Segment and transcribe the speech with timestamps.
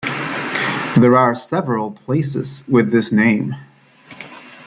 [0.97, 3.53] There are several places with this name.